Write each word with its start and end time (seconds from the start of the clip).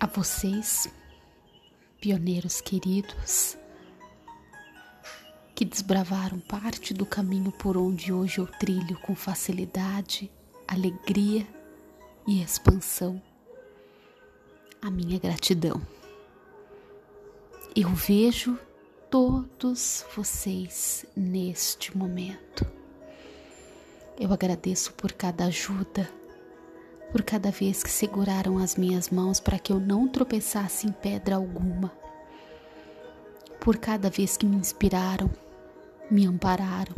A 0.00 0.06
vocês, 0.06 0.88
pioneiros 2.00 2.60
queridos, 2.60 3.56
que 5.54 5.64
desbravaram 5.64 6.40
parte 6.40 6.92
do 6.92 7.06
caminho 7.06 7.52
por 7.52 7.76
onde 7.76 8.12
hoje 8.12 8.38
eu 8.38 8.46
trilho 8.46 8.98
com 9.00 9.14
facilidade, 9.14 10.30
alegria 10.66 11.46
e 12.26 12.42
expansão. 12.42 13.22
A 14.82 14.90
minha 14.90 15.18
gratidão. 15.18 15.80
Eu 17.74 17.88
vejo 17.88 18.58
todos 19.10 20.04
vocês 20.14 21.06
neste 21.16 21.96
momento. 21.96 22.66
Eu 24.18 24.32
agradeço 24.32 24.92
por 24.92 25.12
cada 25.12 25.46
ajuda, 25.46 26.08
por 27.14 27.22
cada 27.22 27.52
vez 27.52 27.80
que 27.80 27.90
seguraram 27.92 28.58
as 28.58 28.74
minhas 28.74 29.08
mãos 29.08 29.38
para 29.38 29.56
que 29.56 29.72
eu 29.72 29.78
não 29.78 30.08
tropeçasse 30.08 30.88
em 30.88 30.90
pedra 30.90 31.36
alguma, 31.36 31.92
por 33.60 33.76
cada 33.76 34.10
vez 34.10 34.36
que 34.36 34.44
me 34.44 34.56
inspiraram, 34.56 35.30
me 36.10 36.26
ampararam, 36.26 36.92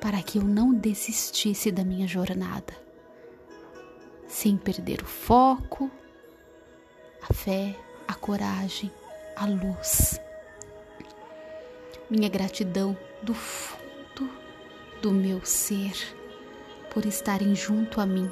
para 0.00 0.22
que 0.22 0.38
eu 0.38 0.44
não 0.44 0.72
desistisse 0.72 1.72
da 1.72 1.82
minha 1.82 2.06
jornada, 2.06 2.72
sem 4.28 4.56
perder 4.56 5.02
o 5.02 5.06
foco, 5.06 5.90
a 7.28 7.34
fé, 7.34 7.74
a 8.06 8.14
coragem, 8.14 8.92
a 9.34 9.46
luz. 9.46 10.20
Minha 12.08 12.28
gratidão 12.28 12.96
do 13.20 13.34
fundo 13.34 14.30
do 15.02 15.10
meu 15.10 15.44
ser 15.44 15.92
por 16.88 17.04
estarem 17.04 17.52
junto 17.52 18.00
a 18.00 18.06
mim, 18.06 18.30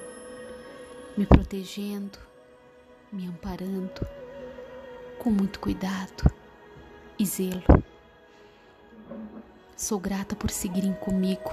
me 1.16 1.26
protegendo, 1.26 2.18
me 3.12 3.26
amparando 3.26 4.06
com 5.18 5.30
muito 5.30 5.60
cuidado 5.60 6.24
e 7.18 7.24
zelo. 7.24 7.62
Sou 9.76 10.00
grata 10.00 10.34
por 10.34 10.50
seguirem 10.50 10.92
comigo, 10.94 11.50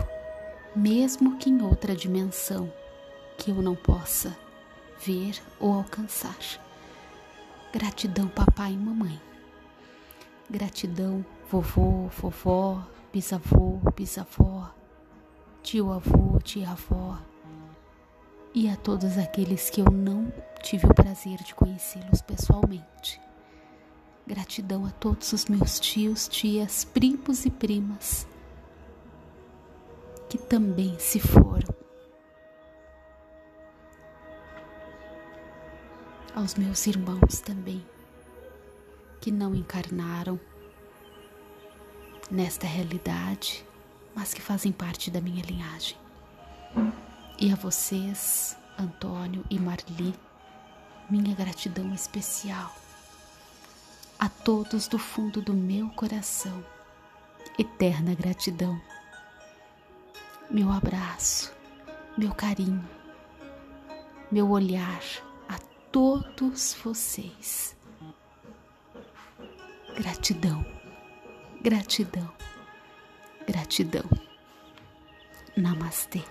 mesmo 0.75 1.37
que 1.37 1.49
em 1.49 1.61
outra 1.61 1.95
dimensão 1.95 2.71
que 3.37 3.51
eu 3.51 3.61
não 3.61 3.75
possa 3.75 4.35
ver 5.05 5.39
ou 5.59 5.73
alcançar. 5.73 6.37
Gratidão, 7.71 8.27
papai 8.27 8.73
e 8.73 8.77
mamãe. 8.77 9.21
Gratidão, 10.49 11.23
vovô, 11.49 12.07
vovó, 12.07 12.85
bisavô, 13.13 13.79
bisavó, 13.95 14.73
tio-avô, 15.61 16.39
tia-avó 16.39 17.30
e 18.53 18.69
a 18.69 18.75
todos 18.75 19.17
aqueles 19.17 19.69
que 19.69 19.81
eu 19.81 19.91
não 19.91 20.31
tive 20.61 20.85
o 20.85 20.93
prazer 20.93 21.37
de 21.43 21.55
conhecê-los 21.55 22.21
pessoalmente. 22.21 23.21
Gratidão 24.27 24.85
a 24.85 24.91
todos 24.91 25.31
os 25.33 25.45
meus 25.45 25.79
tios, 25.79 26.27
tias, 26.27 26.83
primos 26.83 27.45
e 27.45 27.49
primas 27.49 28.27
que 30.31 30.37
também 30.37 30.97
se 30.97 31.19
foram. 31.19 31.75
Aos 36.33 36.55
meus 36.55 36.87
irmãos 36.87 37.41
também, 37.41 37.85
que 39.19 39.29
não 39.29 39.53
encarnaram 39.53 40.39
nesta 42.31 42.65
realidade, 42.65 43.65
mas 44.15 44.33
que 44.33 44.41
fazem 44.41 44.71
parte 44.71 45.11
da 45.11 45.19
minha 45.19 45.43
linhagem. 45.43 45.97
E 47.43 47.51
a 47.51 47.55
vocês, 47.55 48.55
Antônio 48.77 49.43
e 49.49 49.57
Marli, 49.57 50.13
minha 51.09 51.33
gratidão 51.33 51.91
especial 51.91 52.71
a 54.19 54.29
todos 54.29 54.87
do 54.87 54.99
fundo 54.99 55.41
do 55.41 55.51
meu 55.51 55.89
coração. 55.89 56.63
Eterna 57.57 58.13
gratidão. 58.13 58.79
Meu 60.51 60.71
abraço, 60.71 61.51
meu 62.15 62.31
carinho, 62.31 62.87
meu 64.31 64.51
olhar 64.51 65.01
a 65.49 65.57
todos 65.91 66.75
vocês. 66.75 67.75
Gratidão, 69.95 70.63
gratidão, 71.59 72.31
gratidão. 73.47 74.05
Namastê. 75.57 76.23